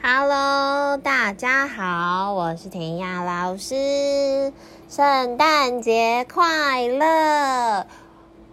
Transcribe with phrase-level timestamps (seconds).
[0.00, 4.52] Hello，大家好，我是田亚老师，
[4.88, 7.84] 圣诞节快乐！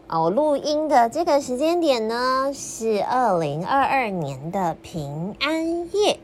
[0.07, 6.19] 哦，录音的这个时间点呢是二零二二年的平安夜，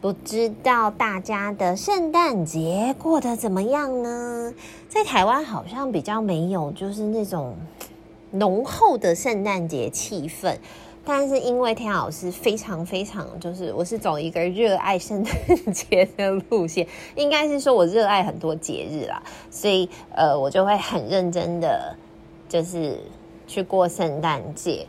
[0.00, 4.54] 不知道大家的圣诞节过得怎么样呢？
[4.88, 7.54] 在台湾好像比较没有，就是那种
[8.30, 10.56] 浓厚的圣诞节气氛。
[11.06, 21.94] 但是因为天老师非常非常，就是我是走一个热爱圣诞节的路线，应该是说我热爱很多节日啦，所以呃我就会很认真的
[22.48, 22.98] 就是
[23.46, 24.86] 去过圣诞节，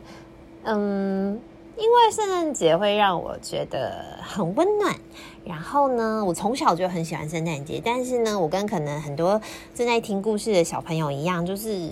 [0.64, 1.38] 嗯，
[1.76, 4.96] 因为圣诞节会让我觉得很温暖，
[5.44, 9.38] 然后呢，我从小就很喜欢圣诞节，但是呢，我跟可能很多
[9.74, 11.90] 正在听故事的小朋友一样，就是。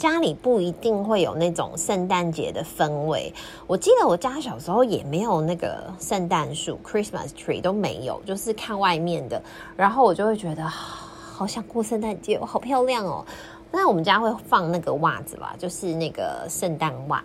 [0.00, 3.30] 家里不一定会有那种圣诞节的氛围。
[3.66, 9.42] 我记得我家小时候也没有那个圣诞树 （Christmas tree） 都没有，就是看外面的。
[9.76, 13.22] 然后我就会觉得好想过圣诞节，好漂亮哦。
[13.70, 17.22] 那我们家会放那个袜子吧，就是那个圣诞袜。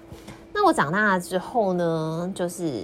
[0.52, 2.84] 那我长大了之后呢，就是。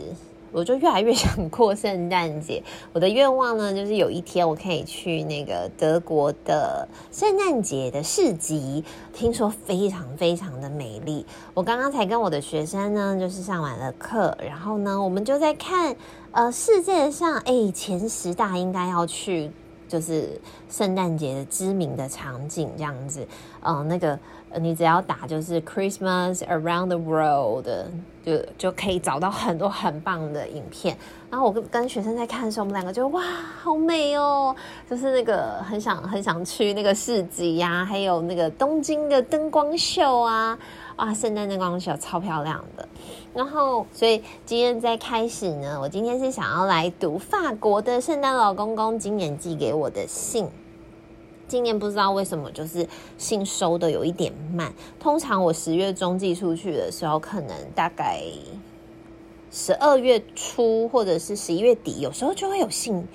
[0.52, 2.61] 我就越来越想过圣诞节。
[2.94, 11.25] 我的愿望呢，就是有一天我可以去那个德国的圣诞节的市集，听说非常非常的美丽。
[11.53, 15.95] 我刚刚才跟我的学生呢，就是上完了课，然后呢，我们就在看，
[16.31, 19.52] 呃，世界上哎前十大应该要去。
[19.92, 20.39] 就是
[20.70, 23.28] 圣诞节的知名的场景这样子，
[23.61, 24.17] 嗯，那个
[24.61, 27.67] 你只要打就是 Christmas around the world，
[28.25, 30.97] 就就可以找到很多很棒的影片。
[31.30, 33.22] 然后我跟跟学生在看的时候，我们两个就哇，
[33.62, 34.56] 好美哦！
[34.89, 40.58] 就是那个很想很想去那个市集呀，还有那个东京的灯光秀啊。
[41.02, 42.88] 哇，圣诞灯光秀超漂亮的。
[43.33, 50.47] 然后，所以今天在开始呢，我今天是想要来读法国的圣诞老公公今年寄给我的信。
[51.47, 54.72] 今年不知道为什么，就是信收的有一点慢。
[55.00, 58.22] 通常我十月中寄出去的时候，可能大概
[59.50, 63.07] 十二月初或者是十一月底，有时候就会有信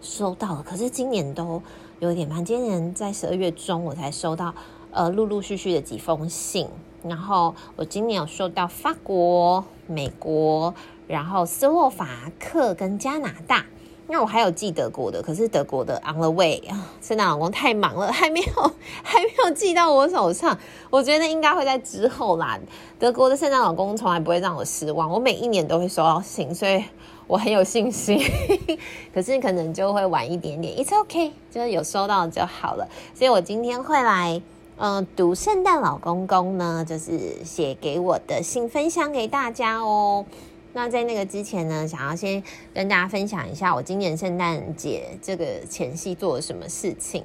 [0.00, 0.62] 收到了。
[0.66, 1.60] 可是今年都
[2.00, 4.54] 有点慢，今年在十二月中我才收到，
[4.92, 6.66] 呃，陆陆续续的几封信。
[7.06, 10.74] 然后我今年有收到法国、美国，
[11.06, 12.08] 然后斯洛伐
[12.40, 13.64] 克跟加拿大。
[14.06, 18.52] 那我还有寄德国的，可是德国的 on the way 啊，圣诞老公太忙了，还没有
[19.02, 20.58] 还没有寄到我手上。
[20.90, 22.58] 我觉得应该会在之后啦。
[22.98, 26.84] 德国的圣诞老公从来不会让我失望，我每一年都会收到信，所以
[27.26, 28.20] 我很有信心。
[29.14, 32.86] 可是可能就会晚一点点，it's ok 就是有收到就好了。
[33.14, 34.42] 所以我今天会来。
[34.76, 40.26] 嗯，读圣诞老公公呢，就是写给我的信，分享给大家哦。
[40.72, 42.42] 那在那个之前呢，想要先
[42.74, 47.24] 跟大家分享一下我今年圣诞节这个前夕做了什么事情。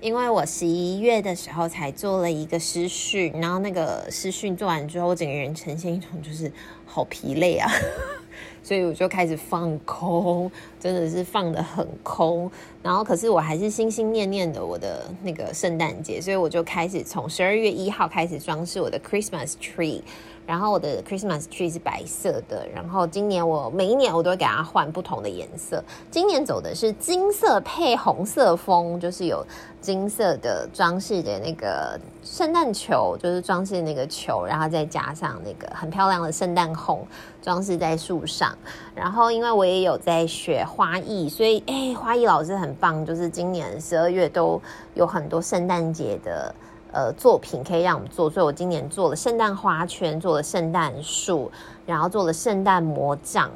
[0.00, 6.50] 因为我十一月的时候才做了一个私讯，然后那个私讯做完之后，我整个人呈现一种就是
[6.86, 7.70] 好疲累啊。
[8.62, 12.50] 所以我就开始放空，真的是放得很空。
[12.82, 20.00] 然后，可是我还是心心念念的我的那个圣诞节，所以我就开始从十二月一号开始装饰我的 Christmas tree。
[20.46, 25.84] 然后我的 Christmas tree 是白色的，然后今年我每一年我都会给它换不同的颜色。
[26.10, 29.46] 今年走的是金色配红色风，就是有
[29.80, 37.06] 金色的装饰的那个圣诞球，就是装饰那个球，然后再加上那个很漂亮的圣诞红
[37.40, 38.52] 装饰在树上。
[38.92, 44.60] 然后因为我也有在学花艺，所以哎，花艺老师很棒，就是今年十二月都
[44.94, 46.54] 有很多圣诞节的。
[46.92, 51.48] 呃，作品可以让我们做，所以我今年做了圣诞花圈，做了圣诞树，
[51.86, 53.48] 然后做了圣诞魔杖，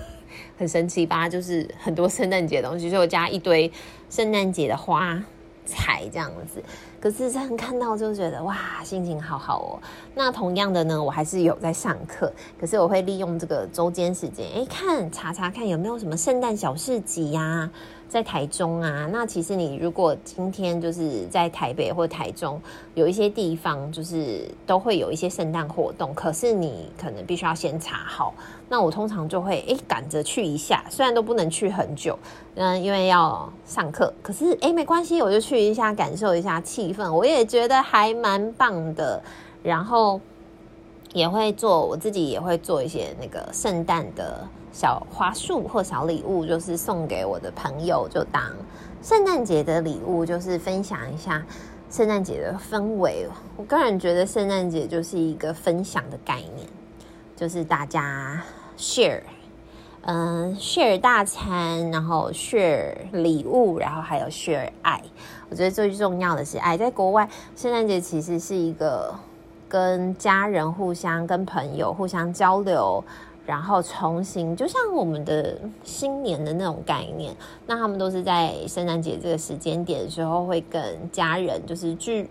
[0.56, 1.28] 很神奇吧？
[1.28, 3.70] 就是很多圣诞节的东西，所以我加一堆
[4.08, 5.22] 圣诞节的花
[5.66, 6.64] 材这样子。
[7.00, 9.70] 可是这样看到就觉得哇，心情好好哦。
[10.14, 17.70] 那同样的呢，我还是有在上课，可是我会利用这个周间时间，哎，看查查看有没有什么圣诞小市集呀、
[18.08, 22.60] 在台中啊，那其实你如果今天就是在台北或台中，
[22.94, 28.34] 有一些地方就是都会有一些圣诞活动，可是你可能必须要先查好。
[28.70, 32.18] 那我通常就会诶赶着去一下，虽然都不能去很久，
[32.54, 39.22] 嗯，因为要上课，可是诶没关系，我就去一下，感受一下气氛，我也觉得还蛮棒的。
[39.62, 40.20] 然后
[41.12, 44.46] 也会做，我自己也会做一些那个圣诞的。
[44.70, 48.40] 小花束或小礼物，就是送给我的朋友，就当
[49.02, 51.44] 圣诞节的礼物，就是分享一下
[51.90, 53.26] 圣诞节的氛围。
[53.56, 56.68] 我个人觉得圣诞节就是一个分享的概念，
[57.34, 58.40] 就是大家
[58.76, 59.22] share，
[60.02, 65.02] 嗯，share 大餐，然后 share 礼物，然后还有 share 爱。
[65.50, 66.78] 我觉得最重要的是爱。
[66.78, 69.14] 在国外，圣诞节其实是一个
[69.68, 73.04] 跟家人互相、跟朋友互相交流，
[73.44, 77.34] 然后重新，就像我们的新年的那种概念。
[77.66, 82.30] 那他们都是在圣诞节这个时间点的时候，会跟家人就是聚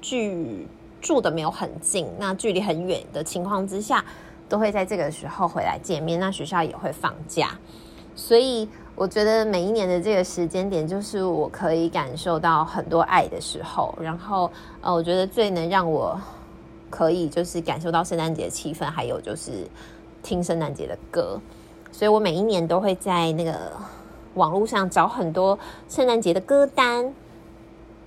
[0.00, 0.66] 聚
[1.00, 4.02] 住的没有很近，那距离很远的情况之下。
[4.48, 7.50] 都会在这个时候回来见面，那学校也会放假，
[8.14, 13.96] 所以我觉得每一年的这个时间点，就是我可以感受到很多爱的时候。
[14.00, 14.50] 然后，
[14.80, 16.18] 呃，我觉得最能让我
[16.90, 19.68] 可以就是感受到圣诞节的气氛，还有就是
[20.22, 21.40] 听圣诞节的歌。
[21.92, 23.72] 所以我每一年都会在那个
[24.34, 25.58] 网络上找很多
[25.88, 27.14] 圣诞节的歌单。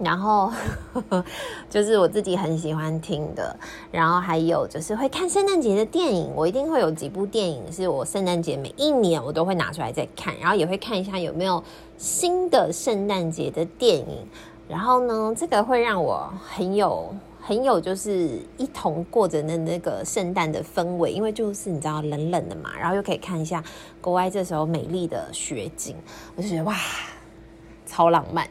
[0.03, 0.51] 然后
[0.94, 1.25] 呵呵
[1.69, 3.56] 就是我自己很喜欢听的，
[3.92, 11.63] 然后还有就是会看圣诞节的电影，我一定会有几部电影是我圣诞节每一年我都会拿出来再看，然后也会看一下有没有
[11.98, 14.27] 新的圣诞节的电影。
[14.68, 23.62] 然后呢，这个会让我很有很有就是一同过着的那个圣诞的氛围，因为就是你知道冷冷的嘛，然后又可以看一下
[24.00, 25.95] 国外这时候美丽的雪景，
[26.38, 26.74] 我就觉得哇，
[27.86, 28.47] 超浪漫。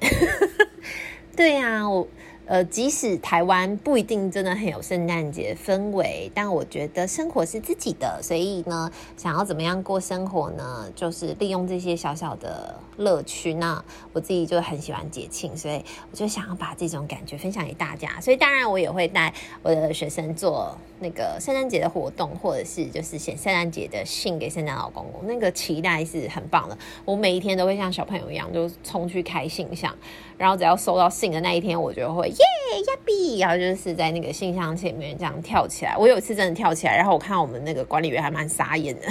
[1.41, 2.07] 对、啊，我
[2.45, 10.93] 呃，即使台湾不一定真的很有圣诞节氛围，但我觉得生活是自己的，所以呢，想要怎么样过生活呢？
[10.95, 13.55] 就是利用这些小小的乐趣。
[13.55, 13.83] 那
[14.13, 18.21] 我自己就很喜欢节庆，所以我就想要把这种感觉分享给大家。
[18.21, 19.33] 所以当然，我也会带
[19.63, 26.77] 我的学生做那个圣诞节的活动，或者是就是写圣诞节的信给圣诞老公公，那个期待是很棒的。
[27.05, 29.97] 我每一天都会像小朋友一样，就冲去开信箱。
[30.37, 35.97] 然后只要收到信的那一天，我就会耶呀比，然后就是在那个信箱前面这样跳起来。
[35.97, 39.03] 我有一次真的跳起来，然后我看我们那个管理员还蛮傻眼的，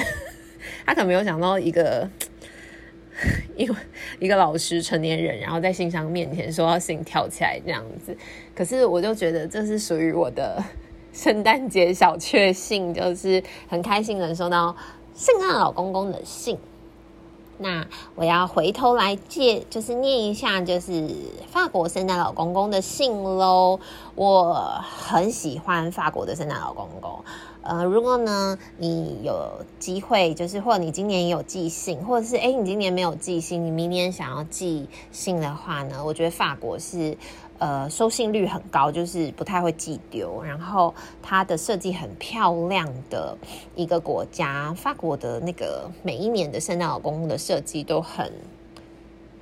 [0.86, 2.10] 他可能没有想到一个
[3.56, 3.76] 一个
[4.20, 8.16] 一个老师成年人，然后在信箱面前收到信跳起来这样子。
[8.56, 10.64] 可是我就觉得这是属于我的
[11.14, 14.76] 圣诞节小确幸，就是很开心能收到
[15.16, 16.58] 圣诞老公公的信。
[17.62, 17.86] 那
[18.16, 21.10] 我要回头来借，就是念一下，就是
[21.52, 23.78] 法国圣诞老公公的信喽。
[24.16, 27.20] 我很喜欢法国的圣诞老公公。
[27.70, 37.16] 呃，如果呢你有机会，就是或者你今年有寄信，或者是诶你今年没有寄信，你明年想要寄信的话呢，我觉得法国是。
[37.60, 40.42] 呃，收信率很高，就是不太会寄丢。
[40.42, 43.38] 然后它的设计很漂亮的
[43.76, 48.32] 一个国家，法国的那个每一年的圣诞老公公的设计都很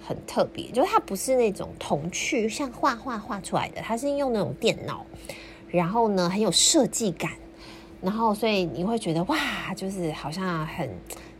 [0.03, 5.05] 很特别，就是它不是那种童趣，像画画画出来的，它是用那种电脑，
[5.69, 7.33] 然后呢很有设计感，
[8.01, 9.37] 然后所以你会觉得哇，
[9.75, 10.89] 就是好像很。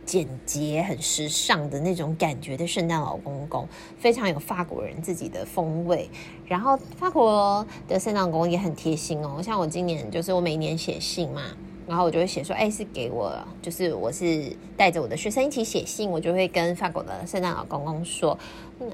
[0.08, 3.68] 简洁、很时尚的那种感觉的圣诞老公公，
[3.98, 6.08] 非常有法国人自己的风味。
[6.46, 11.42] 然后法国的圣诞公公也很贴心哦，像我今年就是我每年写信嘛，
[11.86, 18.38] 然后我就会写说，哎，是给我，就是我是带着我的学生一起写信，我就会跟法国的圣诞老公公说，
[18.80, 18.90] 嗯，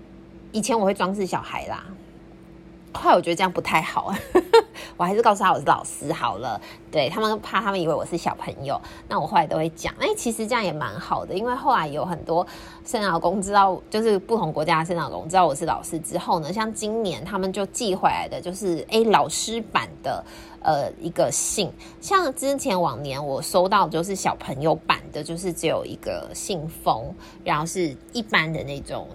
[0.51, 1.87] 以前我会装饰小孩啦。
[2.93, 4.13] 后来我觉得这样不太好，
[4.97, 6.61] 我还是告诉他我是老师好了。
[6.91, 12.47] 对，他们怕他们以为我是小朋友，那我后来都会讲，哎，其实这样也蛮好的，因为后来有很多
[12.85, 20.25] 圣老公知道，就是不同国家的圣老公知道我是老师之后呢，像今年他们就寄回来的就是哎老师版的
[20.61, 21.69] 呃一个信，
[22.01, 27.13] 像之前往年我收到就是小朋友版的，就是只有一个信封，
[27.43, 29.09] 然后是一般的那种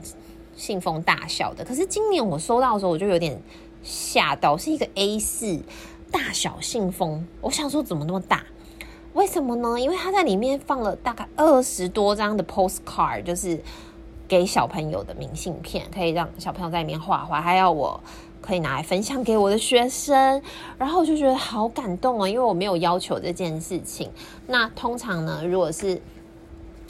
[0.58, 3.42] 信封大小的，可是今年我收到的时候我就有点。
[3.84, 5.62] 吓到，是一个 A4
[6.12, 8.44] 大小信封，我想说怎么那么大？
[9.14, 9.80] 为什么呢？
[9.80, 13.60] 因为他在里面放了大概二十多张的 postcard，就是
[14.28, 18.00] 给小朋友的明信片，可以让小朋友在里面画画，还要我
[18.40, 20.42] 可以拿来分享给我的学生，
[20.78, 24.10] 然后我就觉得好感动哦，因为我没有要求这件事情。
[24.46, 26.00] 那通常呢，如果是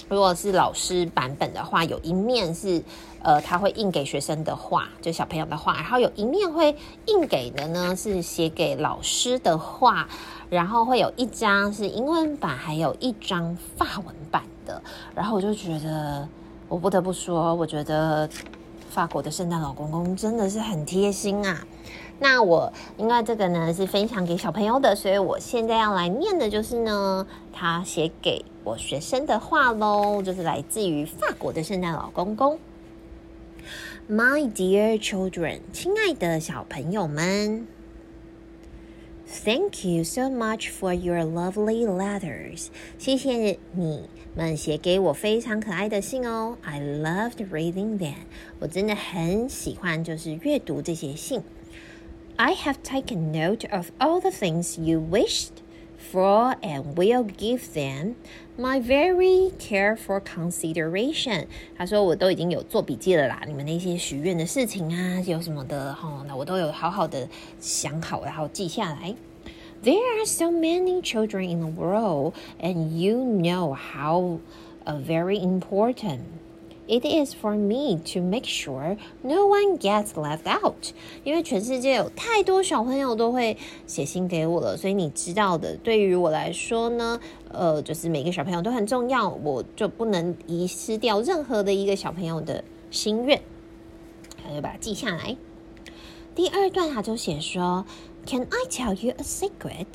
[0.10, 2.84] 如果是老师版本的话，有一面是。
[3.22, 6.74] 呃，他会印给学生的话，就小朋友的话，然后有一面会
[7.06, 10.08] 印给的呢，是写给老师的话，
[10.50, 14.82] 然后会有一张是英文版，还有一张法文版的。
[15.14, 16.26] 然后我就觉得，
[16.70, 18.30] 我不得不说，我觉得
[18.90, 21.66] 法国的圣诞老公公真的是很贴心啊。
[22.20, 32.60] 那我因为这个呢是分享给小朋友的，所以我现在要来念的就是呢，他写给我学生的话喽，就是来自于法国的圣诞老公公。
[34.10, 37.68] My dear children，亲爱的小朋友们
[39.29, 42.67] Thank you so much for your lovely letters。
[42.99, 46.59] 谢谢你们写给我非常可爱的信哦。
[46.63, 48.27] I loved reading them。
[48.61, 51.43] 我真的很喜欢，就是阅读这些信。
[52.37, 55.63] I have taken note of all the things you wished
[56.13, 58.15] for and will give them
[58.59, 61.47] my very careful consideration。
[61.77, 67.29] 他说我都已经有做笔记了啦，你们那些许愿的事情啊，有什么的哈，那我都有好好的
[67.61, 69.15] 想好，然后记下来。
[69.83, 74.39] There are so many children in the world, and you know how
[74.87, 76.21] uh, very important
[76.90, 80.92] it is for me to make sure no one gets left out.
[81.24, 83.56] 因为全世界有太多小朋友都会
[83.86, 87.20] 写信给我了，所以你知道的，对于我来说呢，
[87.52, 93.40] 呃，就是每个小朋友都很重要，我就不能遗失掉任何的一个小朋友的心愿，
[94.44, 95.38] 他就把它记下来。
[96.34, 97.86] 第二段他就写说。
[98.26, 99.86] Can I tell you a secret？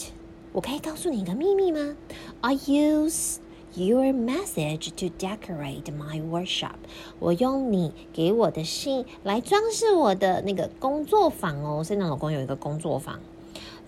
[0.52, 1.94] 我可以告诉你一个秘密吗
[2.40, 3.36] ？I use
[3.75, 6.75] your message to decorate my workshop。
[7.19, 11.83] 我用你给我的信来装饰我的那个工作坊哦。
[11.83, 13.19] 圣诞老公有一个工作坊。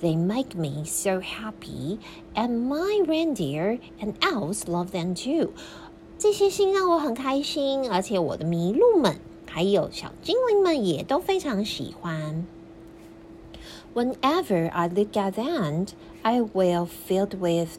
[0.02, 2.00] They make me so happy,
[2.34, 5.52] and my reindeer and elves love them too。
[6.18, 12.48] 这些信让我很开心，而且我的麋鹿们还有小精灵们也都非常喜欢。
[13.94, 15.88] Whenever I look at them,
[16.24, 17.78] I will filled with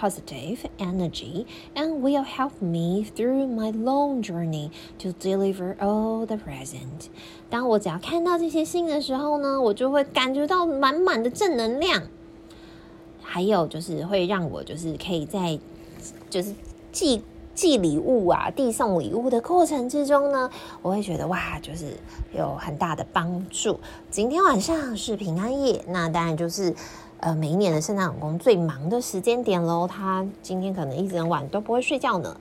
[0.00, 7.08] positive energy and will help me through my long journey to deliver all the present.
[7.50, 12.02] 当我只要看到这些信的时候呢，我就会感觉到满满的正能量，
[13.22, 15.58] 还有就是会让我就是可以在
[16.30, 16.54] 就是
[16.90, 17.22] 寄。
[17.52, 20.48] 寄礼物啊，递送礼物的过程之中呢，
[20.80, 21.94] 我会觉得哇，就是
[22.32, 23.78] 有很大的帮助。
[24.10, 26.74] 今天晚上是平安夜，那当然就是
[27.20, 29.86] 呃，每一年的圣诞老公最忙的时间点喽。
[29.86, 32.34] 他今天可能一整晚都不会睡觉呢。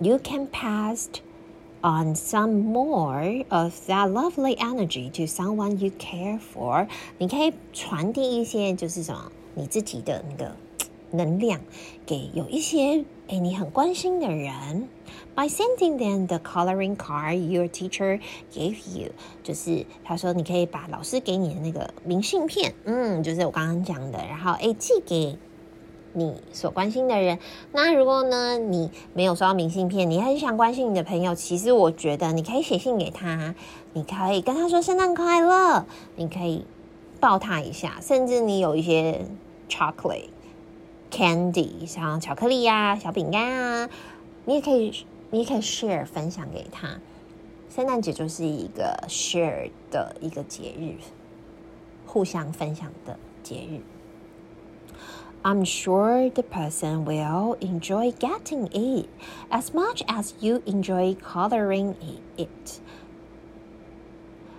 [0.00, 1.08] You can pass
[1.82, 6.86] on some more of that lovely energy to someone you care for。
[7.16, 10.54] 你可以传递一些就是什么你自己的那个
[11.10, 11.60] 能量
[12.04, 13.04] 给有一些。
[13.28, 14.88] 诶，你很关心的人
[15.36, 18.20] ，by sending them the coloring card your teacher
[18.52, 19.12] gave you，
[19.44, 25.38] 就是他说你可以把老师给你的那个明信片，嗯，就是我刚刚讲的，然后诶寄给
[26.12, 27.38] 你所关心的人。
[27.70, 33.54] 那如果呢你没有收到明信片，你很想关心你的朋友，其实我觉得你可以写信给他，
[33.92, 35.86] 你可以跟他说圣诞快乐，
[36.16, 36.64] 你可以
[37.20, 39.24] 抱他一下，甚至你有一些
[39.68, 40.30] chocolate。
[41.10, 43.90] Candy 像巧克力呀、啊、小饼干啊，
[44.44, 47.00] 你也可以，你也可以 share 分享给他。
[47.68, 50.94] 圣诞节就是一个 share 的一个节日，
[52.06, 53.80] 互相分享的节日。
[55.42, 59.08] I'm sure the person will enjoy getting it
[59.50, 61.94] as much as you enjoy coloring
[62.36, 62.80] it。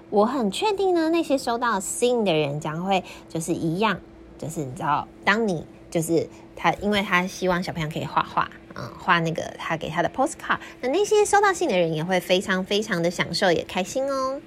[0.10, 4.00] 我很确定呢，那些收到信的人将会就是一样，
[4.38, 5.66] 就是你知道，当你。
[5.92, 10.60] 就是他，因为他希望小朋友可以画画，嗯，画那个他给他的 postcard。
[10.82, 14.42] 那那些收到信的人也会非常非常的享受，也开心哦。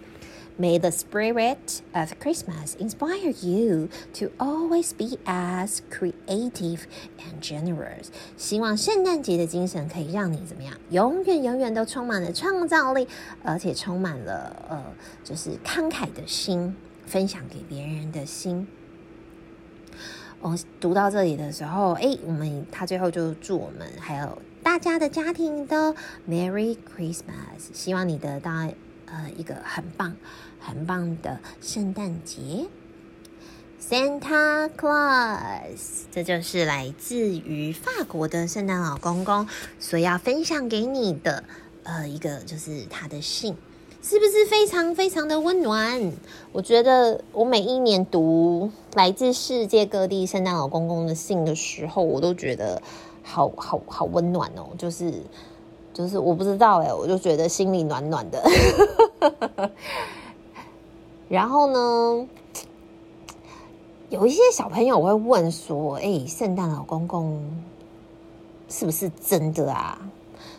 [0.57, 6.83] May the spirit of Christmas inspire you to always be as creative
[7.19, 8.07] and generous。
[8.37, 13.09] 希望圣诞节的精神可以让你怎么样，永远永远都充满了创造力，
[13.43, 14.81] 而且充满了呃，
[15.25, 18.69] 就是慷慨的心，分享给别人的心。
[20.45, 25.95] 我读到这里的时候，哎，我们他最后就祝我们还有大家的家庭都
[26.29, 28.53] Merry Christmas，希望你得到
[29.07, 30.15] 呃一个很棒
[30.61, 32.67] 很棒的圣诞节
[33.81, 39.49] ，Santa Claus，这就是来自于法国的圣诞老公公
[39.81, 41.45] 所要分享给你的
[41.85, 43.57] 呃一个就是他的信。
[44.07, 46.13] 是不是非常非常的温暖？
[46.53, 52.83] 我觉得我每一年读来自世界各地圣诞老公公的信的时候，我都觉得
[53.23, 54.67] 好好好温暖哦。
[54.77, 55.11] 就是
[55.95, 58.45] 就是我不知道哎，我就觉得心里暖暖的。
[61.31, 62.29] 然后呢，
[64.11, 67.43] 有一些小朋友会问说：“哎，圣诞老公公
[68.69, 69.99] 是不是真的啊？”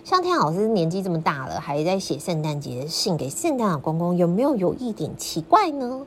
[0.04, 6.06] 像天老师年纪这么大了，还在写圣诞节信给圣诞老公公，有没有有一点奇怪呢？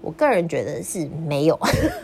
[0.00, 1.58] 我个人觉得是没有。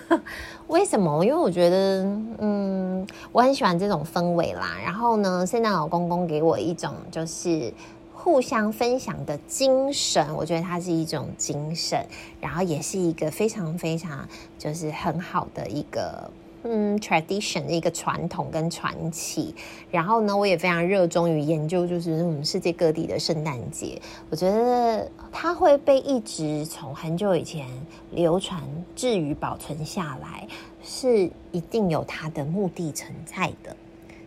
[0.69, 1.25] 为什么？
[1.25, 2.03] 因为我觉得，
[2.39, 4.77] 嗯，我很喜欢这种氛围啦。
[4.83, 7.73] 然后呢，圣诞老公公给我一种就是
[8.15, 12.07] 互相分享的精神，我觉得它是一种精神，
[12.41, 14.27] 然后也是一个非常非常
[14.59, 16.31] 就是很好的一个。
[16.63, 19.55] 嗯，tradition 的一个传统跟传奇。
[19.91, 24.01] 然后呢，我也非常热衷于研究，就是我们世界各地的圣诞节。
[24.29, 27.67] 我觉得它会被一直从很久以前
[28.11, 28.63] 流传
[28.95, 30.47] 至于保存下来，
[30.83, 33.75] 是一定有它的目的存在的。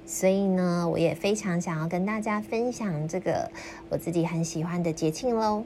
[0.06, 3.50] 所以呢，我也非常想要跟大家分享这个
[3.90, 5.64] 我自己很喜欢的节庆喽。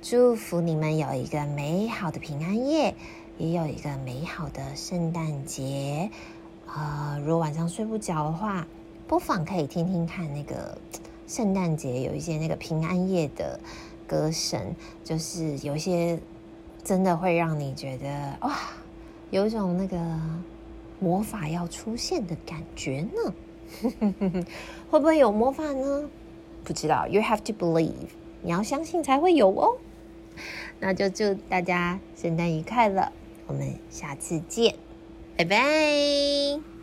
[0.00, 2.94] 祝福你们有一个美好的平安夜。
[3.36, 6.08] 也有一个美好的圣诞节，
[6.66, 8.66] 呃，如果晚上睡不着的话，
[9.08, 10.78] 不妨可以听听看那个
[11.26, 13.58] 圣诞节有一些那个平安夜的
[14.06, 14.60] 歌声，
[15.02, 16.18] 就是有一些
[16.84, 18.56] 真的会让你觉得哇，
[19.30, 19.98] 有一种那个
[21.00, 23.34] 魔法要出现的感觉呢。
[24.90, 26.08] 会不会有魔法呢？
[26.62, 28.10] 不知道，You have to believe，
[28.42, 29.76] 你要相信才会有哦。
[30.78, 33.10] 那就祝大家圣诞愉快了。
[33.46, 34.74] 我们下次见，
[35.36, 36.73] 拜拜。